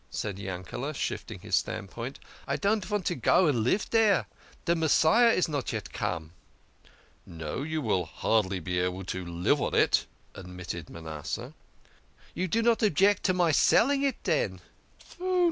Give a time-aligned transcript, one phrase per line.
[0.09, 2.17] said Yankele, shifting his standpoint."
[2.47, 4.25] I don't vant to go and live dere.
[4.65, 6.31] De Messiah is not yet come."
[7.23, 11.53] "No, you will hardly be able to live on it," admitted Manasseh."
[12.33, 14.61] You do not object to my selling it, den?